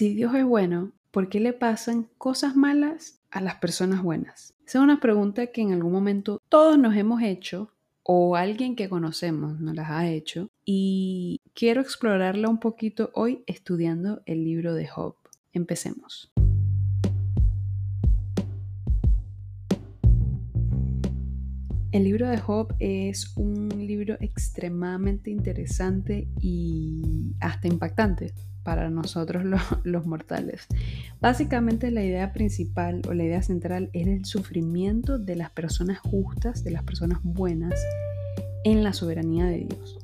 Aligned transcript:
Si 0.00 0.14
Dios 0.14 0.34
es 0.34 0.46
bueno, 0.46 0.92
¿por 1.10 1.28
qué 1.28 1.40
le 1.40 1.52
pasan 1.52 2.08
cosas 2.16 2.56
malas 2.56 3.20
a 3.30 3.42
las 3.42 3.56
personas 3.56 4.02
buenas? 4.02 4.54
Esa 4.66 4.78
es 4.78 4.82
una 4.82 4.98
pregunta 4.98 5.48
que 5.48 5.60
en 5.60 5.72
algún 5.72 5.92
momento 5.92 6.40
todos 6.48 6.78
nos 6.78 6.96
hemos 6.96 7.20
hecho 7.20 7.70
o 8.02 8.34
alguien 8.34 8.76
que 8.76 8.88
conocemos 8.88 9.60
nos 9.60 9.74
las 9.74 9.90
ha 9.90 10.08
hecho 10.08 10.48
y 10.64 11.42
quiero 11.52 11.82
explorarla 11.82 12.48
un 12.48 12.60
poquito 12.60 13.10
hoy 13.12 13.44
estudiando 13.46 14.22
el 14.24 14.42
libro 14.42 14.72
de 14.72 14.86
Job. 14.86 15.16
Empecemos. 15.52 16.29
El 21.92 22.04
libro 22.04 22.28
de 22.28 22.38
Job 22.38 22.72
es 22.78 23.36
un 23.36 23.68
libro 23.68 24.16
extremadamente 24.20 25.28
interesante 25.30 26.28
y 26.40 27.34
hasta 27.40 27.66
impactante 27.66 28.32
para 28.62 28.90
nosotros 28.90 29.42
los, 29.84 30.06
mortales. 30.06 30.68
Básicamente 31.20 31.90
la 31.90 32.04
idea 32.04 32.32
principal 32.32 33.02
o 33.08 33.12
la 33.12 33.24
idea 33.24 33.42
central 33.42 33.90
es 33.92 34.06
el 34.06 34.24
sufrimiento 34.24 35.18
de 35.18 35.34
las 35.34 35.50
personas 35.50 35.98
justas, 35.98 36.62
de 36.62 36.70
las 36.70 36.84
personas 36.84 37.18
buenas, 37.24 37.74
en 38.62 38.84
la 38.84 38.92
soberanía 38.92 39.46
de 39.46 39.66
Dios. 39.68 39.98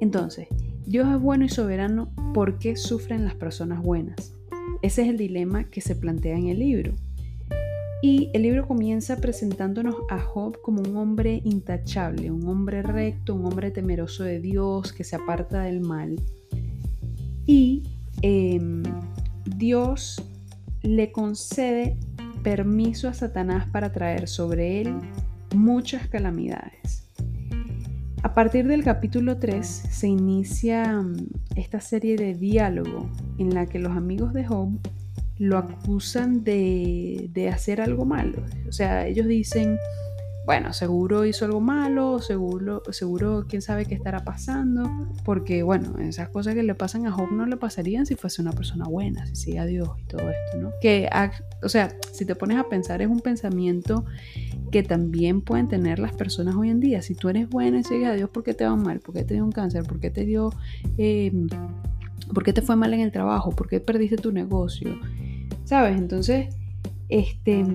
Entonces, 0.00 0.48
Dios 0.86 1.06
es 1.14 1.20
bueno 1.20 1.44
y 1.44 1.50
soberano, 1.50 2.14
¿por 2.32 2.58
qué 2.58 2.76
sufren 2.76 3.26
las 3.26 3.34
personas 3.34 3.82
buenas? 3.82 4.32
Ese 4.80 5.02
es 5.02 5.08
el 5.08 5.18
dilema 5.18 5.64
que 5.64 5.82
se 5.82 5.96
plantea 5.96 6.38
en 6.38 6.48
el 6.48 6.60
libro. 6.60 6.94
Y 8.04 8.28
el 8.34 8.42
libro 8.42 8.68
comienza 8.68 9.16
presentándonos 9.16 9.94
a 10.10 10.20
Job 10.20 10.60
como 10.60 10.82
un 10.82 10.94
hombre 10.98 11.40
intachable, 11.42 12.30
un 12.30 12.46
hombre 12.46 12.82
recto, 12.82 13.34
un 13.34 13.46
hombre 13.46 13.70
temeroso 13.70 14.24
de 14.24 14.40
Dios, 14.40 14.92
que 14.92 15.04
se 15.04 15.16
aparta 15.16 15.62
del 15.62 15.80
mal. 15.80 16.20
Y 17.46 17.82
em, 18.20 18.82
Dios 19.56 20.22
le 20.82 21.12
concede 21.12 21.96
permiso 22.42 23.08
a 23.08 23.14
Satanás 23.14 23.68
para 23.72 23.90
traer 23.90 24.28
sobre 24.28 24.82
él 24.82 24.98
muchas 25.54 26.06
calamidades. 26.06 27.08
A 28.22 28.34
partir 28.34 28.66
del 28.66 28.84
capítulo 28.84 29.38
3 29.38 29.66
se 29.66 30.08
inicia 30.08 31.00
mm, 31.00 31.16
esta 31.56 31.80
serie 31.80 32.16
de 32.16 32.34
diálogo 32.34 33.08
en 33.38 33.54
la 33.54 33.64
que 33.64 33.78
los 33.78 33.96
amigos 33.96 34.34
de 34.34 34.44
Job 34.44 34.78
lo 35.44 35.58
acusan 35.58 36.42
de, 36.42 37.50
hacer 37.52 37.80
algo 37.80 38.04
malo. 38.04 38.42
O 38.68 38.72
sea, 38.72 39.06
ellos 39.06 39.26
dicen, 39.26 39.78
bueno, 40.46 40.72
seguro 40.72 41.24
hizo 41.26 41.44
algo 41.44 41.60
malo, 41.60 42.20
seguro, 42.20 42.82
seguro 42.90 43.44
quién 43.48 43.60
sabe 43.60 43.84
qué 43.84 43.94
estará 43.94 44.24
pasando, 44.24 44.90
porque 45.24 45.62
bueno, 45.62 45.98
esas 45.98 46.30
cosas 46.30 46.54
que 46.54 46.62
le 46.62 46.74
pasan 46.74 47.06
a 47.06 47.12
Job 47.12 47.30
no 47.30 47.46
le 47.46 47.56
pasarían 47.56 48.06
si 48.06 48.14
fuese 48.14 48.40
una 48.40 48.52
persona 48.52 48.86
buena, 48.86 49.26
si 49.26 49.36
sigue 49.36 49.58
a 49.58 49.66
Dios 49.66 49.90
y 49.98 50.04
todo 50.04 50.22
esto, 50.30 50.58
¿no? 50.58 50.70
Que, 50.80 51.08
o 51.62 51.68
sea, 51.68 51.94
si 52.12 52.24
te 52.24 52.34
pones 52.34 52.58
a 52.58 52.68
pensar 52.68 53.02
es 53.02 53.08
un 53.08 53.20
pensamiento 53.20 54.04
que 54.70 54.82
también 54.82 55.42
pueden 55.42 55.68
tener 55.68 55.98
las 55.98 56.12
personas 56.12 56.56
hoy 56.56 56.70
en 56.70 56.80
día. 56.80 57.02
Si 57.02 57.14
tú 57.14 57.28
eres 57.28 57.48
bueno 57.48 57.78
y 57.78 57.84
sigues 57.84 58.08
a 58.08 58.14
Dios, 58.14 58.30
¿por 58.30 58.44
qué 58.44 58.54
te 58.54 58.64
va 58.64 58.76
mal? 58.76 59.00
¿Por 59.00 59.14
qué 59.14 59.24
te 59.24 59.34
dio 59.34 59.44
un 59.44 59.52
cáncer? 59.52 59.84
¿Por 59.84 60.00
qué 60.00 60.10
te 60.10 60.24
dio... 60.24 60.52
Eh, 60.98 61.32
¿Por 62.32 62.42
qué 62.42 62.52
te 62.52 62.62
fue 62.62 62.76
mal 62.76 62.94
en 62.94 63.00
el 63.00 63.12
trabajo? 63.12 63.50
¿Por 63.50 63.68
qué 63.68 63.80
perdiste 63.80 64.16
tu 64.16 64.32
negocio? 64.32 64.98
¿Sabes? 65.74 65.98
Entonces, 65.98 66.54
este, 67.08 67.66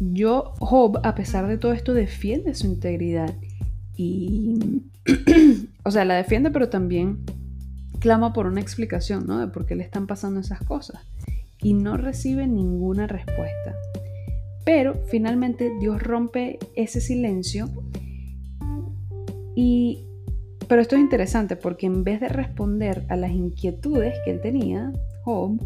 yo, 0.00 0.52
Job, 0.58 1.00
a 1.02 1.14
pesar 1.14 1.48
de 1.48 1.56
todo 1.56 1.72
esto, 1.72 1.94
defiende 1.94 2.54
su 2.54 2.66
integridad. 2.66 3.32
Y, 3.96 4.82
o 5.82 5.90
sea, 5.90 6.04
la 6.04 6.16
defiende, 6.16 6.50
pero 6.50 6.68
también 6.68 7.20
clama 8.00 8.34
por 8.34 8.46
una 8.46 8.60
explicación, 8.60 9.26
¿no? 9.26 9.38
De 9.38 9.46
por 9.46 9.64
qué 9.64 9.76
le 9.76 9.82
están 9.82 10.06
pasando 10.06 10.40
esas 10.40 10.60
cosas. 10.60 11.00
Y 11.62 11.72
no 11.72 11.96
recibe 11.96 12.46
ninguna 12.46 13.06
respuesta. 13.06 13.74
Pero 14.66 14.92
finalmente 15.06 15.72
Dios 15.80 16.02
rompe 16.02 16.58
ese 16.76 17.00
silencio. 17.00 17.70
Y, 19.56 20.04
pero 20.68 20.82
esto 20.82 20.96
es 20.96 21.00
interesante 21.00 21.56
porque 21.56 21.86
en 21.86 22.04
vez 22.04 22.20
de 22.20 22.28
responder 22.28 23.06
a 23.08 23.16
las 23.16 23.30
inquietudes 23.30 24.14
que 24.26 24.32
él 24.32 24.42
tenía, 24.42 24.92
Job, 25.22 25.58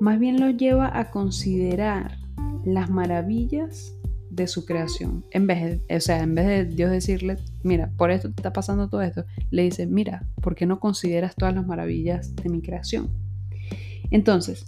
más 0.00 0.18
bien 0.18 0.40
lo 0.40 0.50
lleva 0.50 0.98
a 0.98 1.10
considerar 1.10 2.18
las 2.64 2.90
maravillas 2.90 3.94
de 4.30 4.48
su 4.48 4.64
creación. 4.64 5.24
En 5.30 5.46
vez 5.46 5.86
de, 5.86 5.96
o 5.96 6.00
sea, 6.00 6.22
en 6.22 6.34
vez 6.34 6.46
de 6.46 6.64
Dios 6.64 6.90
decirle, 6.90 7.36
mira, 7.62 7.90
por 7.96 8.10
esto 8.10 8.28
te 8.28 8.36
está 8.36 8.52
pasando 8.52 8.88
todo 8.88 9.02
esto, 9.02 9.24
le 9.50 9.62
dice, 9.62 9.86
mira, 9.86 10.26
¿por 10.42 10.54
qué 10.54 10.66
no 10.66 10.80
consideras 10.80 11.36
todas 11.36 11.54
las 11.54 11.66
maravillas 11.66 12.34
de 12.36 12.48
mi 12.48 12.60
creación? 12.60 13.08
Entonces, 14.10 14.66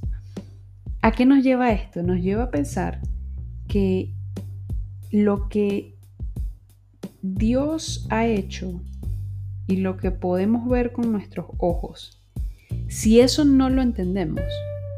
¿a 1.03 1.13
qué 1.13 1.27
nos 1.27 1.43
lleva 1.43 1.73
esto? 1.73 2.03
Nos 2.03 2.21
lleva 2.21 2.45
a 2.45 2.51
pensar 2.51 3.01
que 3.69 4.15
lo 5.11 5.49
que 5.49 5.97
Dios 7.23 8.07
ha 8.11 8.27
hecho 8.27 8.81
y 9.67 9.77
lo 9.77 9.97
que 9.97 10.13
podemos 10.13 10.69
ver 10.69 10.93
con 10.93 11.11
nuestros 11.11 11.47
ojos, 11.59 12.23
si 12.89 13.21
eso 13.21 13.45
no 13.45 13.69
lo 13.69 13.83
entendemos, 13.83 14.45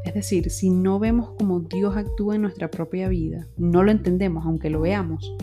es 0.09 0.15
decir, 0.15 0.49
si 0.49 0.71
no 0.71 0.97
vemos 0.97 1.29
cómo 1.37 1.59
Dios 1.59 1.95
actúa 1.95 2.33
en 2.33 2.41
nuestra 2.41 2.71
propia 2.71 3.07
vida, 3.09 3.45
no 3.57 3.83
lo 3.83 3.91
entendemos 3.91 4.43
aunque 4.43 4.71
lo 4.71 4.81
veamos, 4.81 5.35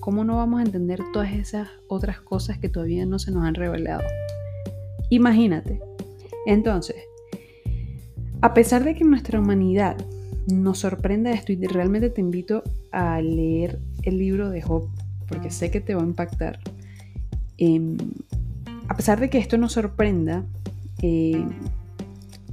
¿cómo 0.00 0.24
no 0.24 0.38
vamos 0.38 0.58
a 0.58 0.64
entender 0.64 0.98
todas 1.12 1.32
esas 1.32 1.68
otras 1.86 2.20
cosas 2.20 2.58
que 2.58 2.68
todavía 2.68 3.06
no 3.06 3.20
se 3.20 3.30
nos 3.30 3.44
han 3.44 3.54
revelado? 3.54 4.02
Imagínate. 5.08 5.80
Entonces, 6.46 6.96
a 8.40 8.54
pesar 8.54 8.82
de 8.82 8.96
que 8.96 9.04
nuestra 9.04 9.38
humanidad 9.38 9.96
nos 10.48 10.80
sorprenda 10.80 11.30
esto 11.30 11.52
y 11.52 11.64
realmente 11.68 12.10
te 12.10 12.20
invito 12.20 12.64
a 12.90 13.20
leer 13.20 13.78
el 14.02 14.18
libro 14.18 14.50
de 14.50 14.62
Job, 14.62 14.88
porque 15.28 15.52
sé 15.52 15.70
que 15.70 15.80
te 15.80 15.94
va 15.94 16.02
a 16.02 16.06
impactar, 16.06 16.58
em, 17.58 17.96
a 18.88 18.96
pesar 18.96 19.20
de 19.20 19.30
que 19.30 19.38
esto 19.38 19.58
nos 19.58 19.74
sorprenda, 19.74 20.44
eh, 21.02 21.46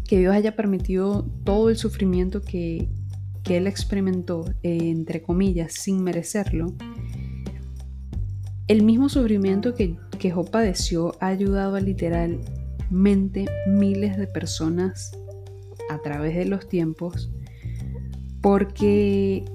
que 0.10 0.18
Dios 0.18 0.34
haya 0.34 0.56
permitido 0.56 1.24
todo 1.44 1.70
el 1.70 1.78
sufrimiento 1.78 2.42
que, 2.42 2.90
él 3.46 3.66
experimentó, 3.66 4.46
eh, 4.62 4.78
entre 4.90 5.24
comillas, 5.24 5.74
sin 5.74 6.04
merecerlo, 6.04 6.74
el 8.68 8.84
mismo 8.84 9.10
sufrimiento 9.10 9.74
que, 9.74 9.98
que 10.20 10.30
Job 10.30 10.52
padeció 10.52 11.16
ha 11.20 11.28
ayudado 11.28 11.76
a 11.76 11.82
literalmente 11.82 13.46
miles 13.68 14.18
de 14.18 14.28
personas 14.28 15.12
a 15.90 16.00
través 16.00 16.36
de 16.36 16.46
los 16.46 16.68
tiempos 16.68 17.32
porque, 18.42 19.46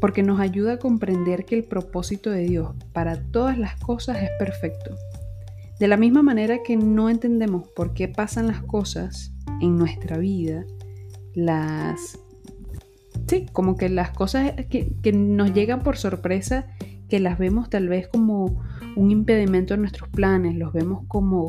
porque 0.00 0.22
nos 0.22 0.38
ayuda 0.38 0.74
a 0.74 0.78
comprender 0.78 1.44
que 1.44 1.56
el 1.56 1.64
propósito 1.64 2.30
de 2.30 2.42
Dios 2.42 2.74
para 2.92 3.20
todas 3.30 3.58
las 3.58 3.76
cosas 3.80 4.22
es 4.22 4.30
perfecto. 4.38 4.94
De 5.80 5.88
la 5.88 5.96
misma 5.96 6.22
manera 6.22 6.62
que 6.64 6.76
no 6.76 7.10
entendemos 7.10 7.66
por 7.74 7.94
qué 7.94 8.06
pasan 8.06 8.46
las 8.46 8.62
cosas 8.62 9.32
en 9.60 9.76
nuestra 9.78 10.18
vida, 10.18 10.64
las... 11.34 12.18
Sí, 13.26 13.46
como 13.52 13.76
que 13.76 13.88
las 13.88 14.10
cosas 14.10 14.52
que, 14.68 14.92
que 15.02 15.12
nos 15.12 15.54
llegan 15.54 15.82
por 15.82 15.96
sorpresa, 15.96 16.66
que 17.08 17.20
las 17.20 17.38
vemos 17.38 17.70
tal 17.70 17.88
vez 17.88 18.08
como 18.08 18.62
un 18.96 19.10
impedimento 19.10 19.74
en 19.74 19.80
nuestros 19.80 20.08
planes, 20.08 20.56
los 20.56 20.72
vemos 20.72 21.04
como 21.06 21.46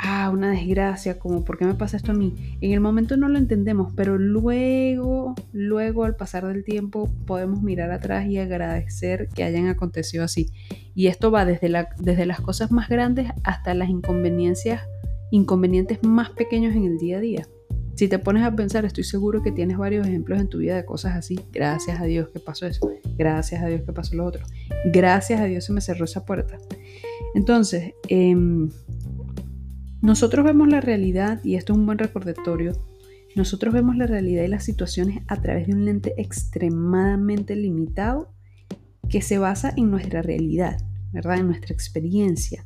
ah, 0.00 0.30
una 0.30 0.50
desgracia, 0.50 1.18
como 1.18 1.44
¿por 1.44 1.58
qué 1.58 1.64
me 1.64 1.74
pasa 1.74 1.96
esto 1.96 2.12
a 2.12 2.14
mí? 2.14 2.34
En 2.60 2.72
el 2.72 2.80
momento 2.80 3.16
no 3.16 3.28
lo 3.28 3.38
entendemos, 3.38 3.92
pero 3.94 4.18
luego, 4.18 5.34
luego 5.52 6.04
al 6.04 6.16
pasar 6.16 6.46
del 6.46 6.64
tiempo 6.64 7.10
podemos 7.26 7.62
mirar 7.62 7.90
atrás 7.90 8.26
y 8.26 8.38
agradecer 8.38 9.28
que 9.28 9.44
hayan 9.44 9.66
acontecido 9.66 10.24
así. 10.24 10.50
Y 10.94 11.08
esto 11.08 11.30
va 11.30 11.44
desde, 11.44 11.68
la, 11.68 11.90
desde 11.98 12.26
las 12.26 12.40
cosas 12.40 12.72
más 12.72 12.88
grandes 12.88 13.30
hasta 13.44 13.74
las 13.74 13.90
inconveniencias 13.90 14.82
inconvenientes 15.30 16.02
más 16.02 16.30
pequeños 16.30 16.74
en 16.74 16.84
el 16.84 16.98
día 16.98 17.18
a 17.18 17.20
día. 17.20 17.48
Si 17.94 18.08
te 18.08 18.18
pones 18.18 18.44
a 18.44 18.56
pensar, 18.56 18.84
estoy 18.86 19.04
seguro 19.04 19.42
que 19.42 19.52
tienes 19.52 19.76
varios 19.76 20.06
ejemplos 20.06 20.40
en 20.40 20.48
tu 20.48 20.58
vida 20.58 20.74
de 20.74 20.86
cosas 20.86 21.16
así. 21.16 21.38
Gracias 21.52 22.00
a 22.00 22.04
Dios 22.04 22.30
que 22.30 22.40
pasó 22.40 22.66
eso. 22.66 22.90
Gracias 23.18 23.62
a 23.62 23.66
Dios 23.66 23.82
que 23.82 23.92
pasó 23.92 24.16
lo 24.16 24.24
otro. 24.24 24.42
Gracias 24.86 25.38
a 25.40 25.44
Dios 25.44 25.64
se 25.66 25.72
me 25.72 25.82
cerró 25.82 26.06
esa 26.06 26.24
puerta. 26.24 26.56
Entonces, 27.34 27.92
em, 28.08 28.70
nosotros 30.00 30.46
vemos 30.46 30.68
la 30.68 30.80
realidad, 30.80 31.44
y 31.44 31.56
esto 31.56 31.74
es 31.74 31.78
un 31.78 31.84
buen 31.84 31.98
recordatorio, 31.98 32.72
nosotros 33.36 33.74
vemos 33.74 33.96
la 33.96 34.06
realidad 34.06 34.44
y 34.44 34.48
las 34.48 34.64
situaciones 34.64 35.22
a 35.28 35.40
través 35.40 35.66
de 35.66 35.74
un 35.74 35.84
lente 35.84 36.14
extremadamente 36.16 37.54
limitado 37.54 38.32
que 39.08 39.20
se 39.20 39.38
basa 39.38 39.74
en 39.76 39.90
nuestra 39.90 40.22
realidad, 40.22 40.78
¿verdad? 41.12 41.38
En 41.38 41.48
nuestra 41.48 41.74
experiencia. 41.74 42.64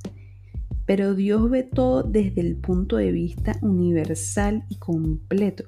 Pero 0.86 1.14
Dios 1.14 1.48
ve 1.50 1.62
todo 1.62 2.02
desde 2.02 2.40
el 2.40 2.56
punto 2.56 2.96
de 2.96 3.12
vista 3.12 3.56
universal 3.62 4.64
y 4.68 4.76
completo. 4.76 5.64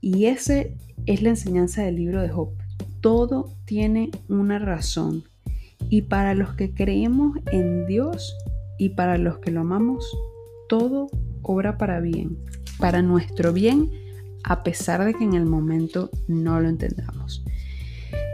Y 0.00 0.26
esa 0.26 0.64
es 1.06 1.22
la 1.22 1.30
enseñanza 1.30 1.82
del 1.82 1.96
libro 1.96 2.22
de 2.22 2.28
Job. 2.28 2.50
Todo 3.00 3.52
tiene 3.64 4.10
una 4.28 4.58
razón. 4.58 5.24
Y 5.88 6.02
para 6.02 6.34
los 6.34 6.54
que 6.54 6.74
creemos 6.74 7.38
en 7.52 7.86
Dios 7.86 8.36
y 8.78 8.90
para 8.90 9.18
los 9.18 9.38
que 9.38 9.52
lo 9.52 9.60
amamos, 9.60 10.04
todo 10.68 11.08
obra 11.42 11.78
para 11.78 12.00
bien, 12.00 12.38
para 12.78 13.02
nuestro 13.02 13.52
bien, 13.52 13.90
a 14.42 14.62
pesar 14.62 15.04
de 15.04 15.14
que 15.14 15.24
en 15.24 15.34
el 15.34 15.46
momento 15.46 16.10
no 16.26 16.60
lo 16.60 16.68
entendamos. 16.68 17.44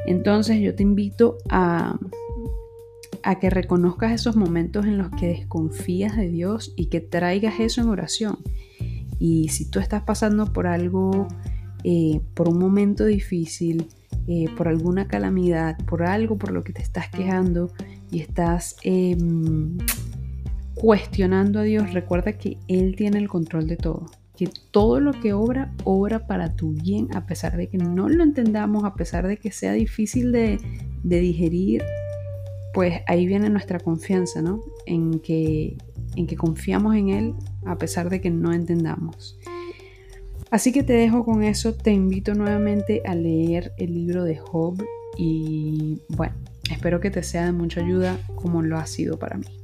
Entonces 0.07 0.61
yo 0.61 0.75
te 0.75 0.83
invito 0.83 1.39
a, 1.49 1.99
a 3.23 3.39
que 3.39 3.51
reconozcas 3.51 4.13
esos 4.13 4.37
momentos 4.37 4.87
en 4.87 4.99
los 4.99 5.11
que 5.11 5.29
desconfías 5.29 6.17
de 6.17 6.29
Dios 6.29 6.73
y 6.77 6.87
que 6.87 7.01
traigas 7.01 7.61
eso 7.61 7.81
en 7.81 7.89
oración. 7.89 8.39
Y 9.19 9.49
si 9.49 9.71
tú 9.71 9.79
estás 9.79 10.03
pasando 10.03 10.53
por 10.53 10.67
algo, 10.67 11.29
eh, 11.85 12.21
por 12.35 12.49
un 12.49 12.59
momento 12.59 13.05
difícil, 13.05 13.87
eh, 14.27 14.47
por 14.57 14.69
alguna 14.69 15.07
calamidad, 15.07 15.77
por 15.85 16.03
algo 16.03 16.39
por 16.39 16.53
lo 16.53 16.63
que 16.63 16.73
te 16.73 16.83
estás 16.83 17.09
quejando 17.09 17.73
y 18.11 18.21
estás 18.21 18.77
em, 18.83 19.79
cuestionando 20.75 21.61
a 21.61 21.63
Dios, 21.63 21.93
recuerda 21.93 22.33
que 22.33 22.59
Él 22.69 22.95
tiene 22.97 23.19
el 23.19 23.29
control 23.29 23.67
de 23.67 23.77
todo. 23.77 24.07
Que 24.37 24.49
todo 24.71 24.99
lo 24.99 25.13
que 25.13 25.33
obra, 25.35 25.73
obra 25.85 26.27
para 26.27 26.57
tu 26.57 26.73
bien, 26.73 27.09
a 27.15 27.27
pesar 27.27 27.57
de 27.57 27.69
que 27.69 27.79
no 27.79 28.09
lo 28.09 28.25
entendamos, 28.25 28.85
a 28.85 28.95
pesar 28.95 29.27
de 29.27 29.37
que 29.37 29.53
sea 29.53 29.73
difícil 29.73 30.33
de 30.33 30.59
digerir, 31.03 31.83
pues 32.73 33.01
ahí 33.07 33.27
viene 33.27 33.51
nuestra 33.51 33.79
confianza, 33.79 34.43
¿no? 34.43 34.63
En 34.87 35.21
que, 35.21 35.77
en 36.17 36.27
que 36.27 36.37
confiamos 36.37 36.95
en 36.97 37.09
Él 37.11 37.35
a 37.65 37.77
pesar 37.77 38.11
de 38.11 38.21
que 38.21 38.31
no 38.31 38.53
entendamos. 38.53 39.39
Así 40.51 40.73
que 40.73 40.83
te 40.83 40.93
dejo 40.93 41.25
con 41.25 41.43
eso, 41.43 41.75
te 41.75 41.93
invito 41.93 42.35
nuevamente 42.35 43.03
a 43.07 43.15
leer 43.15 43.73
el 43.79 43.95
libro 43.95 44.25
de 44.25 44.37
Job 44.37 44.83
y 45.17 46.01
bueno, 46.11 46.35
espero 46.71 47.01
que 47.01 47.11
te 47.11 47.23
sea 47.23 47.47
de 47.47 47.53
mucha 47.53 47.81
ayuda 47.81 48.19
como 48.35 48.61
lo 48.63 48.77
ha 48.77 48.87
sido 48.87 49.19
para 49.19 49.39
mí. 49.39 49.62